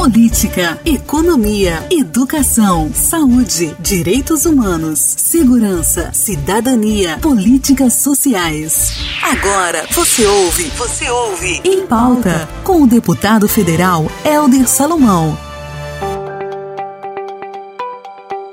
[0.00, 8.94] política, economia, educação, saúde, direitos humanos, segurança, cidadania, políticas sociais.
[9.22, 15.36] Agora você ouve, você ouve em pauta com o deputado federal Helder Salomão.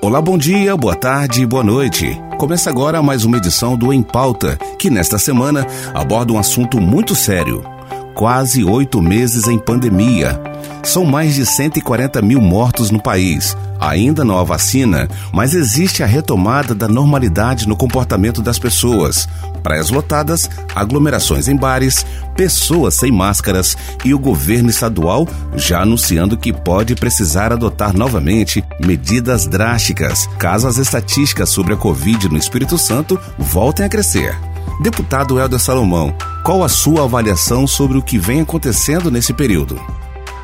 [0.01, 2.21] Olá, bom dia, boa tarde boa noite.
[2.37, 7.15] Começa agora mais uma edição do Em Pauta, que nesta semana aborda um assunto muito
[7.15, 7.76] sério.
[8.17, 10.41] Quase oito meses em pandemia.
[10.83, 13.55] São mais de 140 mil mortos no país.
[13.79, 19.29] Ainda não há vacina, mas existe a retomada da normalidade no comportamento das pessoas.
[19.61, 26.51] Praias lotadas, aglomerações em bares, pessoas sem máscaras e o governo estadual já anunciando que
[26.51, 33.19] pode precisar adotar novamente medidas drásticas caso as estatísticas sobre a Covid no Espírito Santo
[33.37, 34.35] voltem a crescer.
[34.79, 39.81] Deputado Helder Salomão, qual a sua avaliação sobre o que vem acontecendo nesse período?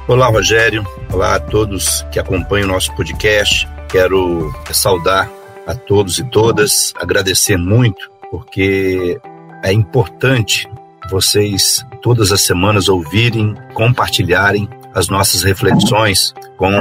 [0.07, 0.83] Olá, Rogério.
[1.11, 3.69] Olá a todos que acompanham o nosso podcast.
[3.87, 5.29] Quero saudar
[5.67, 9.21] a todos e todas, agradecer muito, porque
[9.63, 10.67] é importante
[11.11, 16.71] vocês todas as semanas ouvirem, compartilharem as nossas reflexões com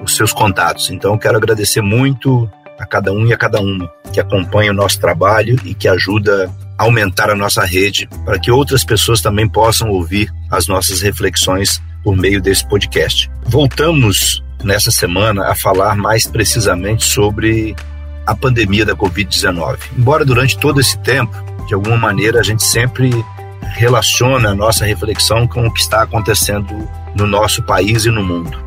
[0.00, 0.90] os seus contatos.
[0.90, 5.00] Então, quero agradecer muito a cada um e a cada uma que acompanha o nosso
[5.00, 10.32] trabalho e que ajuda aumentar a nossa rede para que outras pessoas também possam ouvir
[10.50, 13.30] as nossas reflexões por meio desse podcast.
[13.44, 17.74] Voltamos nessa semana a falar mais precisamente sobre
[18.26, 19.78] a pandemia da Covid-19.
[19.96, 21.34] Embora durante todo esse tempo,
[21.66, 23.10] de alguma maneira, a gente sempre
[23.74, 28.58] relaciona a nossa reflexão com o que está acontecendo no nosso país e no mundo.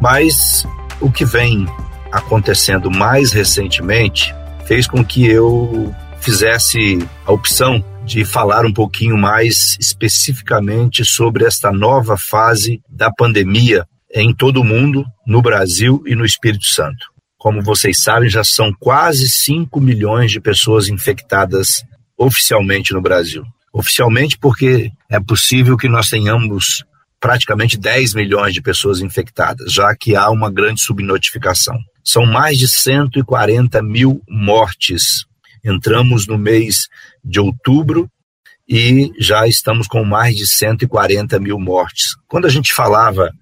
[0.00, 0.66] Mas
[1.00, 1.66] o que vem
[2.12, 4.34] acontecendo mais recentemente
[4.66, 5.94] fez com que eu
[6.26, 13.86] fizesse a opção de falar um pouquinho mais especificamente sobre esta nova fase da pandemia
[14.12, 17.06] em todo o mundo, no Brasil e no Espírito Santo.
[17.38, 21.84] Como vocês sabem, já são quase 5 milhões de pessoas infectadas
[22.18, 23.44] oficialmente no Brasil.
[23.72, 26.82] Oficialmente, porque é possível que nós tenhamos
[27.20, 31.78] praticamente 10 milhões de pessoas infectadas, já que há uma grande subnotificação.
[32.02, 35.24] São mais de 140 mil mortes
[35.66, 36.86] Entramos no mês
[37.24, 38.08] de outubro
[38.68, 42.14] e já estamos com mais de 140 mil mortes.
[42.28, 43.32] Quando a gente falava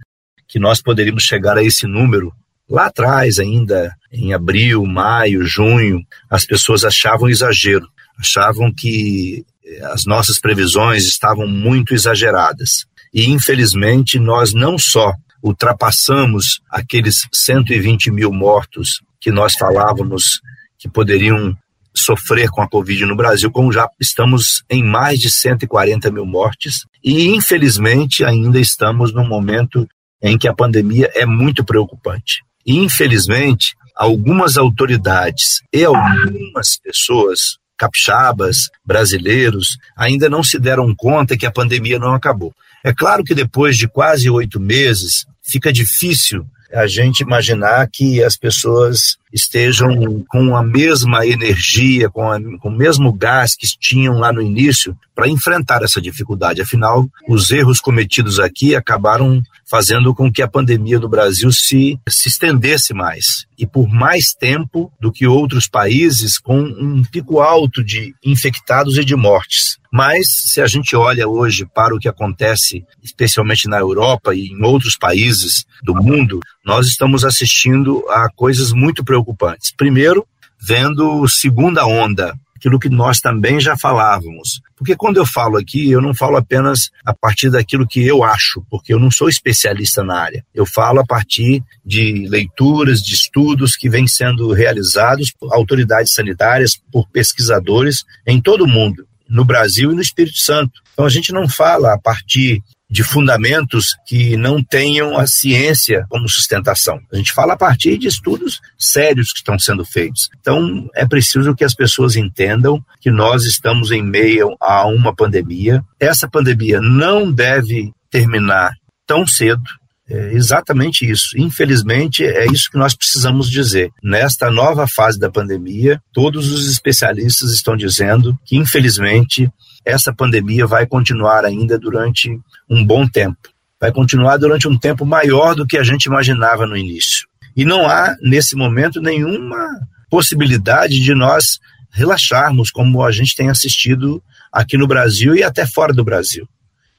[0.48, 2.32] que nós poderíamos chegar a esse número,
[2.68, 7.86] lá atrás, ainda em abril, maio, junho, as pessoas achavam exagero,
[8.18, 12.86] achavam que eh, as nossas previsões estavam muito exageradas.
[13.12, 15.12] E, infelizmente, nós não só
[15.42, 20.40] ultrapassamos aqueles 120 mil mortos que nós falávamos
[20.78, 21.56] que poderiam
[21.96, 26.86] sofrer com a Covid no Brasil, como já estamos em mais de 140 mil mortes,
[27.02, 29.86] e infelizmente ainda estamos num momento
[30.22, 32.42] em que a pandemia é muito preocupante.
[32.66, 41.44] E, infelizmente, algumas autoridades e algumas pessoas capixabas, brasileiros, ainda não se deram conta que
[41.44, 42.54] a pandemia não acabou.
[42.82, 48.36] É claro que depois de quase oito meses, fica difícil a gente imaginar que as
[48.36, 54.32] pessoas estejam com a mesma energia, com, a, com o mesmo gás que tinham lá
[54.32, 56.60] no início para enfrentar essa dificuldade.
[56.60, 62.28] Afinal, os erros cometidos aqui acabaram fazendo com que a pandemia do Brasil se, se
[62.28, 68.14] estendesse mais e por mais tempo do que outros países com um pico alto de
[68.24, 69.78] infectados e de mortes.
[69.92, 74.62] Mas se a gente olha hoje para o que acontece, especialmente na Europa e em
[74.64, 79.72] outros países do mundo, nós estamos assistindo a coisas muito preocupantes.
[79.76, 80.26] Primeiro,
[80.60, 84.62] vendo segunda onda, aquilo que nós também já falávamos.
[84.74, 88.64] Porque quando eu falo aqui, eu não falo apenas a partir daquilo que eu acho,
[88.70, 90.44] porque eu não sou especialista na área.
[90.54, 96.80] Eu falo a partir de leituras, de estudos que vêm sendo realizados por autoridades sanitárias,
[96.90, 100.80] por pesquisadores em todo o mundo, no Brasil e no Espírito Santo.
[100.94, 106.28] Então a gente não fala a partir de fundamentos que não tenham a ciência como
[106.28, 107.00] sustentação.
[107.12, 110.28] A gente fala a partir de estudos sérios que estão sendo feitos.
[110.38, 115.82] Então, é preciso que as pessoas entendam que nós estamos em meio a uma pandemia.
[115.98, 118.72] Essa pandemia não deve terminar
[119.06, 119.62] tão cedo.
[120.08, 121.30] É exatamente isso.
[121.38, 123.90] Infelizmente, é isso que nós precisamos dizer.
[124.02, 129.50] Nesta nova fase da pandemia, todos os especialistas estão dizendo que, infelizmente,
[129.84, 133.48] essa pandemia vai continuar ainda durante um bom tempo.
[133.80, 137.26] Vai continuar durante um tempo maior do que a gente imaginava no início.
[137.56, 139.68] E não há, nesse momento, nenhuma
[140.08, 141.58] possibilidade de nós
[141.90, 144.22] relaxarmos, como a gente tem assistido
[144.52, 146.48] aqui no Brasil e até fora do Brasil.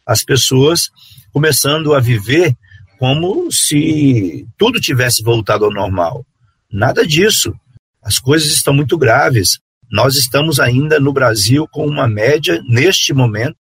[0.06, 0.90] As pessoas
[1.34, 2.56] começando a viver
[2.98, 6.26] como se tudo tivesse voltado ao normal.
[6.72, 7.54] Nada disso.
[8.02, 9.60] As coisas estão muito graves.
[9.92, 13.56] Nós estamos ainda no Brasil com uma média, neste momento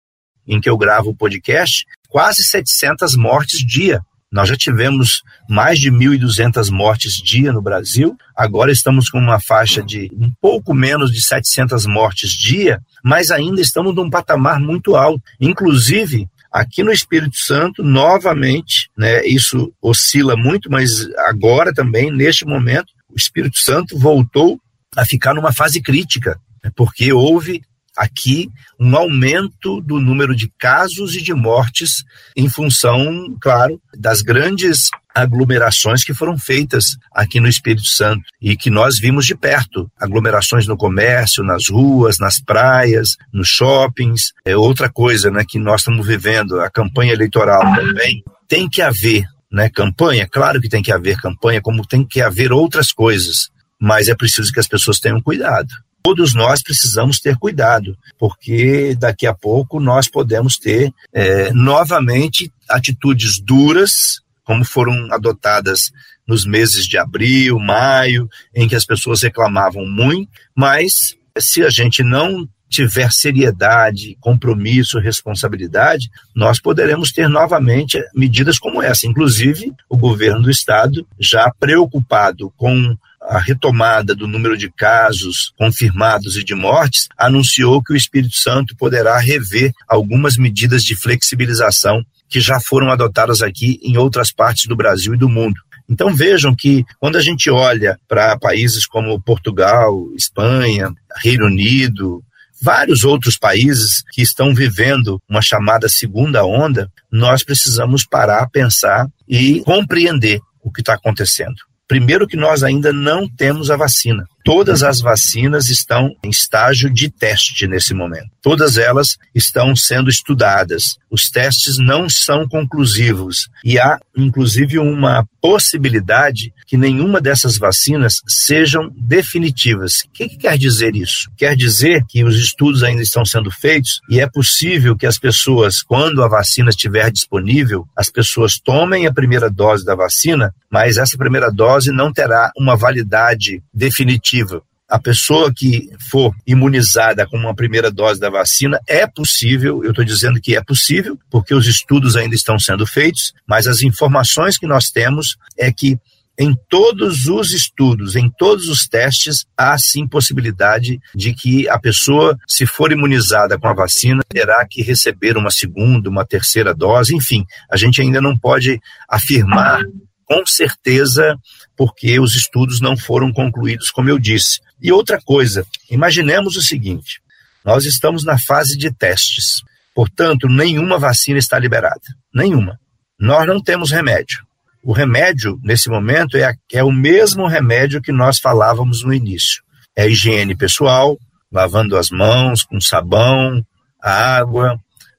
[0.47, 4.01] em que eu gravo o podcast, quase 700 mortes dia.
[4.31, 9.83] Nós já tivemos mais de 1.200 mortes dia no Brasil, agora estamos com uma faixa
[9.83, 15.23] de um pouco menos de 700 mortes dia, mas ainda estamos num patamar muito alto.
[15.39, 22.87] Inclusive, aqui no Espírito Santo, novamente, né, isso oscila muito, mas agora também, neste momento,
[23.11, 24.59] o Espírito Santo voltou
[24.97, 27.63] a ficar numa fase crítica, né, porque houve
[27.97, 28.49] aqui
[28.81, 32.05] um aumento do número de casos e de mortes
[32.37, 38.71] em função, claro, das grandes aglomerações que foram feitas aqui no Espírito Santo e que
[38.71, 44.33] nós vimos de perto, aglomerações no comércio, nas ruas, nas praias, nos shoppings.
[44.45, 48.23] É outra coisa, né, que nós estamos vivendo, a campanha eleitoral também.
[48.49, 52.53] Tem que haver, né, campanha, claro que tem que haver campanha, como tem que haver
[52.53, 53.51] outras coisas,
[53.83, 59.27] mas é preciso que as pessoas tenham cuidado todos nós precisamos ter cuidado, porque daqui
[59.27, 65.93] a pouco nós podemos ter é, novamente atitudes duras, como foram adotadas
[66.27, 72.03] nos meses de abril, maio, em que as pessoas reclamavam muito, mas se a gente
[72.03, 79.07] não tiver seriedade, compromisso, responsabilidade, nós poderemos ter novamente medidas como essa.
[79.07, 82.97] Inclusive, o governo do estado já preocupado com
[83.33, 88.77] a retomada do número de casos confirmados e de mortes, anunciou que o Espírito Santo
[88.77, 94.77] poderá rever algumas medidas de flexibilização que já foram adotadas aqui em outras partes do
[94.77, 95.59] Brasil e do mundo.
[95.89, 100.91] Então vejam que quando a gente olha para países como Portugal, Espanha,
[101.23, 102.23] Reino Unido,
[102.61, 109.61] vários outros países que estão vivendo uma chamada segunda onda, nós precisamos parar, pensar e
[109.63, 111.72] compreender o que está acontecendo.
[111.93, 114.25] Primeiro, que nós ainda não temos a vacina.
[114.45, 118.31] Todas as vacinas estão em estágio de teste nesse momento.
[118.41, 120.97] Todas elas estão sendo estudadas.
[121.11, 128.91] Os testes não são conclusivos e há, inclusive, uma possibilidade que nenhuma dessas vacinas sejam
[128.97, 130.01] definitivas.
[130.01, 131.31] O que, que quer dizer isso?
[131.37, 135.83] Quer dizer que os estudos ainda estão sendo feitos e é possível que as pessoas,
[135.83, 141.19] quando a vacina estiver disponível, as pessoas tomem a primeira dose da vacina, mas essa
[141.19, 144.63] primeira dose não terá uma validade definitiva.
[144.89, 150.05] A pessoa que for imunizada com uma primeira dose da vacina, é possível, eu estou
[150.05, 154.67] dizendo que é possível, porque os estudos ainda estão sendo feitos, mas as informações que
[154.67, 155.99] nós temos é que
[156.39, 162.37] em todos os estudos, em todos os testes, há sim possibilidade de que a pessoa,
[162.49, 167.45] se for imunizada com a vacina, terá que receber uma segunda, uma terceira dose, enfim,
[167.71, 169.83] a gente ainda não pode afirmar
[170.25, 171.37] com certeza,
[171.77, 174.61] porque os estudos não foram concluídos, como eu disse.
[174.81, 177.21] E outra coisa, imaginemos o seguinte:
[177.65, 179.63] nós estamos na fase de testes,
[179.95, 182.01] portanto, nenhuma vacina está liberada.
[182.35, 182.79] Nenhuma.
[183.19, 184.45] Nós não temos remédio.
[184.83, 189.63] O remédio, nesse momento, é, é o mesmo remédio que nós falávamos no início:
[189.95, 191.17] é higiene pessoal,
[191.51, 193.65] lavando as mãos com sabão,
[194.03, 194.77] água,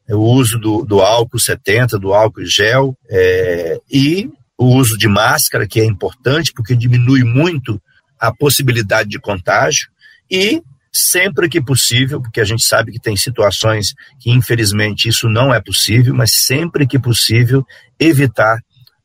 [0.10, 4.30] o uso do, do álcool 70, do álcool gel, é, e
[4.64, 7.82] o uso de máscara, que é importante, porque diminui muito
[8.20, 9.90] a possibilidade de contágio,
[10.30, 15.54] e sempre que possível, porque a gente sabe que tem situações que infelizmente isso não
[15.54, 17.66] é possível, mas sempre que possível,
[18.00, 18.60] evitar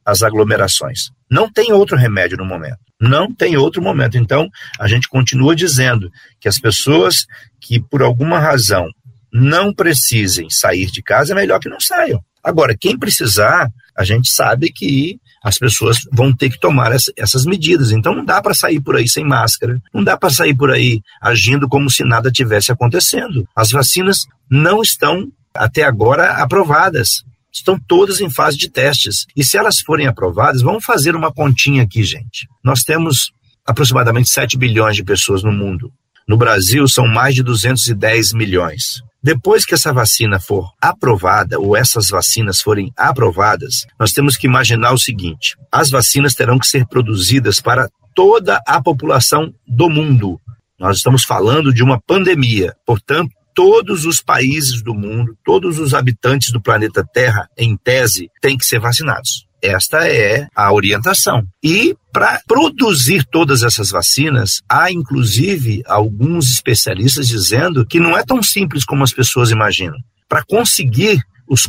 [0.05, 1.11] as aglomerações.
[1.31, 2.79] Não tem outro remédio no momento.
[3.01, 4.17] Não tem outro momento.
[4.17, 4.49] Então,
[4.79, 6.11] a gente continua dizendo
[6.41, 7.27] que as pessoas
[7.61, 8.87] que por alguma razão
[9.33, 12.23] não precisem sair de casa, é melhor que não saiam.
[12.43, 17.91] Agora, quem precisar, a gente sabe que as pessoas vão ter que tomar essas medidas.
[17.91, 21.01] Então não dá para sair por aí sem máscara, não dá para sair por aí
[21.21, 23.47] agindo como se nada tivesse acontecendo.
[23.55, 27.25] As vacinas não estão até agora aprovadas.
[27.53, 29.27] Estão todas em fase de testes.
[29.35, 32.47] E se elas forem aprovadas, vamos fazer uma continha aqui, gente.
[32.63, 33.33] Nós temos
[33.67, 35.93] aproximadamente 7 bilhões de pessoas no mundo.
[36.27, 39.03] No Brasil, são mais de 210 milhões.
[39.23, 44.93] Depois que essa vacina for aprovada, ou essas vacinas forem aprovadas, nós temos que imaginar
[44.93, 50.41] o seguinte: as vacinas terão que ser produzidas para toda a população do mundo.
[50.79, 56.53] Nós estamos falando de uma pandemia, portanto, todos os países do mundo, todos os habitantes
[56.53, 59.48] do planeta Terra, em tese, têm que ser vacinados.
[59.63, 61.45] Esta é a orientação.
[61.63, 68.43] E para produzir todas essas vacinas, há inclusive alguns especialistas dizendo que não é tão
[68.43, 69.99] simples como as pessoas imaginam.
[70.29, 71.69] Para conseguir os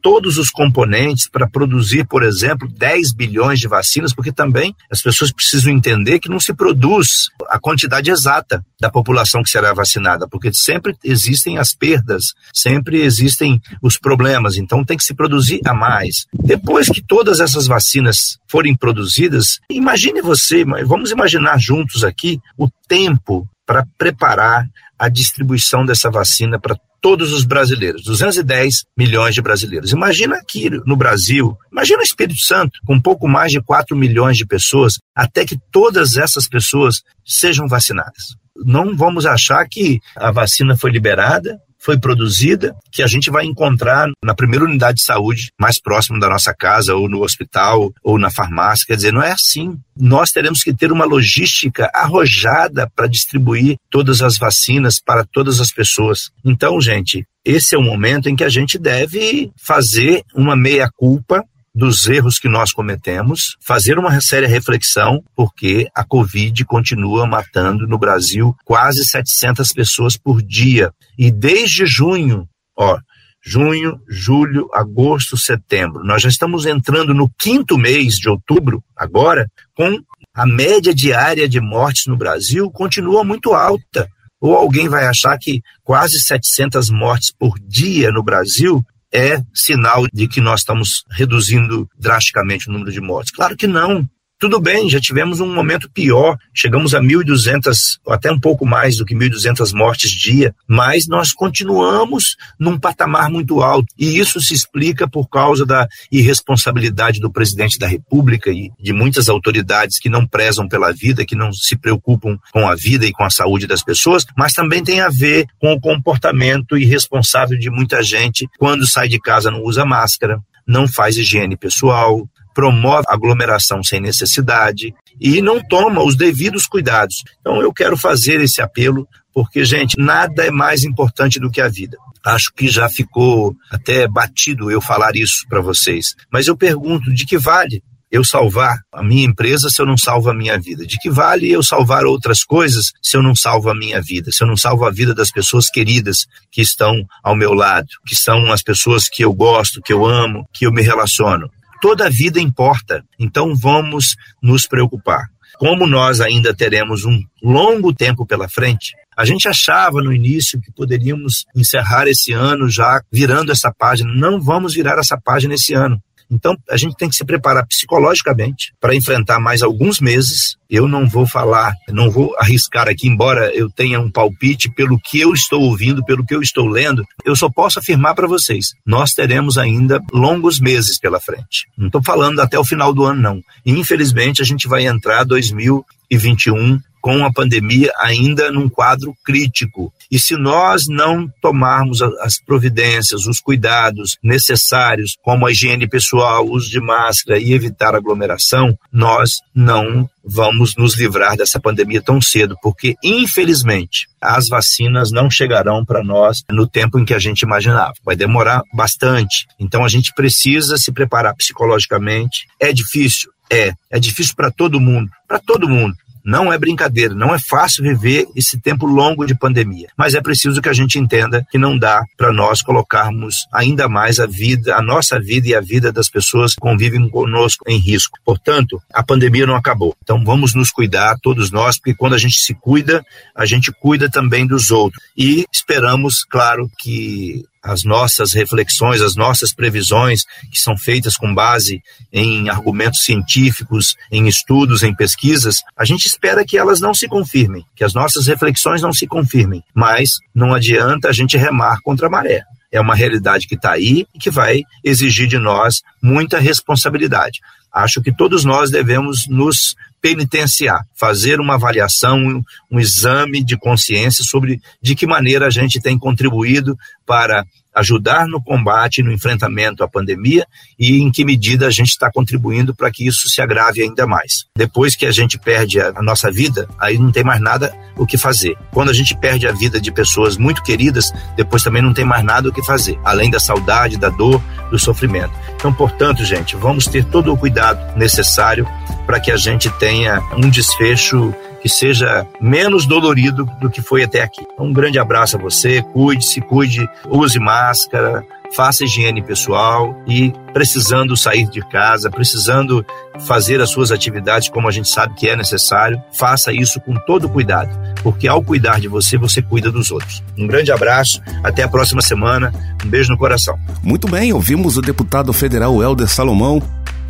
[0.00, 5.32] todos os componentes para produzir, por exemplo, 10 bilhões de vacinas, porque também as pessoas
[5.32, 10.52] precisam entender que não se produz a quantidade exata da população que será vacinada, porque
[10.52, 16.26] sempre existem as perdas, sempre existem os problemas, então tem que se produzir a mais.
[16.32, 23.48] Depois que todas essas vacinas forem produzidas, imagine você, vamos imaginar juntos aqui o tempo
[23.66, 24.66] para preparar
[24.98, 29.90] a distribuição dessa vacina para todos os brasileiros, 210 milhões de brasileiros.
[29.90, 34.38] Imagina aqui no Brasil, imagina o Espírito Santo, com um pouco mais de 4 milhões
[34.38, 38.36] de pessoas, até que todas essas pessoas sejam vacinadas.
[38.64, 44.08] Não vamos achar que a vacina foi liberada, foi produzida, que a gente vai encontrar
[44.24, 48.30] na primeira unidade de saúde mais próximo da nossa casa, ou no hospital, ou na
[48.30, 48.86] farmácia.
[48.86, 49.76] Quer dizer, não é assim.
[49.96, 55.72] Nós teremos que ter uma logística arrojada para distribuir todas as vacinas para todas as
[55.72, 56.30] pessoas.
[56.44, 62.06] Então, gente, esse é o momento em que a gente deve fazer uma meia-culpa dos
[62.06, 68.54] erros que nós cometemos, fazer uma séria reflexão, porque a Covid continua matando no Brasil
[68.64, 70.92] quase 700 pessoas por dia.
[71.18, 72.98] E desde junho, ó,
[73.42, 79.98] junho, julho, agosto, setembro, nós já estamos entrando no quinto mês de outubro, agora, com
[80.34, 84.08] a média diária de mortes no Brasil continua muito alta.
[84.40, 90.26] Ou alguém vai achar que quase 700 mortes por dia no Brasil é sinal de
[90.26, 93.32] que nós estamos reduzindo drasticamente o número de mortes?
[93.32, 94.08] Claro que não.
[94.42, 99.04] Tudo bem, já tivemos um momento pior, chegamos a 1.200, até um pouco mais do
[99.04, 103.86] que 1.200 mortes dia, mas nós continuamos num patamar muito alto.
[103.96, 109.28] E isso se explica por causa da irresponsabilidade do presidente da República e de muitas
[109.28, 113.22] autoridades que não prezam pela vida, que não se preocupam com a vida e com
[113.22, 118.02] a saúde das pessoas, mas também tem a ver com o comportamento irresponsável de muita
[118.02, 124.00] gente quando sai de casa não usa máscara, não faz higiene pessoal, promove aglomeração sem
[124.00, 127.22] necessidade e não toma os devidos cuidados.
[127.40, 131.68] Então eu quero fazer esse apelo, porque, gente, nada é mais importante do que a
[131.68, 131.96] vida.
[132.24, 136.14] Acho que já ficou até batido eu falar isso para vocês.
[136.30, 137.82] Mas eu pergunto: de que vale
[138.12, 140.86] eu salvar a minha empresa se eu não salvo a minha vida?
[140.86, 144.30] De que vale eu salvar outras coisas se eu não salvo a minha vida?
[144.30, 146.94] Se eu não salvo a vida das pessoas queridas que estão
[147.24, 150.72] ao meu lado, que são as pessoas que eu gosto, que eu amo, que eu
[150.72, 151.50] me relaciono?
[151.82, 155.26] Toda a vida importa, então vamos nos preocupar.
[155.58, 160.72] Como nós ainda teremos um longo tempo pela frente, a gente achava no início que
[160.72, 164.14] poderíamos encerrar esse ano já virando essa página.
[164.14, 166.00] Não vamos virar essa página esse ano.
[166.32, 170.56] Então, a gente tem que se preparar psicologicamente para enfrentar mais alguns meses.
[170.70, 175.20] Eu não vou falar, não vou arriscar aqui, embora eu tenha um palpite pelo que
[175.20, 179.12] eu estou ouvindo, pelo que eu estou lendo, eu só posso afirmar para vocês: nós
[179.12, 181.66] teremos ainda longos meses pela frente.
[181.76, 183.42] Não estou falando até o final do ano, não.
[183.66, 189.92] infelizmente, a gente vai entrar 2021 com a pandemia ainda num quadro crítico.
[190.10, 196.70] E se nós não tomarmos as providências, os cuidados necessários, como a higiene pessoal, uso
[196.70, 202.94] de máscara e evitar aglomeração, nós não vamos nos livrar dessa pandemia tão cedo, porque
[203.02, 207.94] infelizmente as vacinas não chegarão para nós no tempo em que a gente imaginava.
[208.04, 209.46] Vai demorar bastante.
[209.58, 212.46] Então a gente precisa se preparar psicologicamente.
[212.60, 215.96] É difícil, é, é difícil para todo mundo, para todo mundo.
[216.24, 220.60] Não é brincadeira, não é fácil viver esse tempo longo de pandemia, mas é preciso
[220.60, 224.82] que a gente entenda que não dá para nós colocarmos ainda mais a vida, a
[224.82, 228.18] nossa vida e a vida das pessoas que convivem conosco em risco.
[228.24, 229.96] Portanto, a pandemia não acabou.
[230.02, 234.08] Então vamos nos cuidar, todos nós, porque quando a gente se cuida, a gente cuida
[234.08, 235.02] também dos outros.
[235.16, 241.82] E esperamos, claro, que as nossas reflexões, as nossas previsões, que são feitas com base
[242.12, 247.64] em argumentos científicos, em estudos, em pesquisas, a gente espera que elas não se confirmem,
[247.76, 252.10] que as nossas reflexões não se confirmem, mas não adianta a gente remar contra a
[252.10, 252.42] maré.
[252.72, 257.40] É uma realidade que está aí e que vai exigir de nós muita responsabilidade.
[257.72, 264.60] Acho que todos nós devemos nos penitenciar, fazer uma avaliação, um, exame de consciência sobre
[264.82, 267.44] de que maneira a gente tem contribuído para
[267.74, 270.46] ajudar no combate, no enfrentamento à pandemia
[270.78, 274.44] e em que medida a gente está contribuindo para que isso se agrave ainda mais.
[274.56, 278.18] Depois que a gente perde a, nossa vida, aí não tem mais nada o que
[278.18, 278.56] fazer.
[278.72, 282.22] Quando a gente perde a vida de pessoas muito queridas, depois também não tem mais
[282.22, 285.32] nada o que fazer, além da saudade, da dor, do sofrimento.
[285.54, 288.66] Então, portanto, gente, vamos ter todo o cuidado necessário
[289.06, 294.20] para que a gente tenha um desfecho que seja menos dolorido do que foi até
[294.20, 294.44] aqui.
[294.62, 301.48] Um grande abraço a você, cuide-se, cuide, use máscara, faça higiene pessoal e precisando sair
[301.48, 302.84] de casa, precisando
[303.26, 307.28] fazer as suas atividades como a gente sabe que é necessário, faça isso com todo
[307.28, 307.70] cuidado,
[308.02, 310.22] porque ao cuidar de você, você cuida dos outros.
[310.38, 312.52] Um grande abraço, até a próxima semana,
[312.84, 313.58] um beijo no coração.
[313.82, 316.62] Muito bem, ouvimos o deputado federal Helder Salomão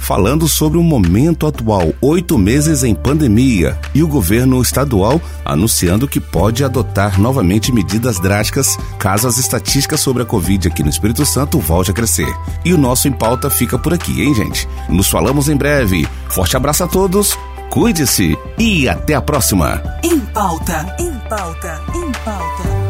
[0.02, 6.20] falando sobre o momento atual, oito meses em pandemia, e o governo estadual anunciando que
[6.20, 11.58] pode adotar novamente medidas drásticas caso as estatísticas sobre a Covid aqui no Espírito Santo
[11.58, 12.32] volte a crescer.
[12.64, 14.68] E o nosso Em Pauta fica por aqui, hein, gente?
[14.88, 16.06] Nos falamos em breve.
[16.28, 17.38] Forte abraço a todos,
[17.70, 19.80] cuide-se e até a próxima.
[20.02, 22.81] Em Pauta, em Pauta, em Pauta.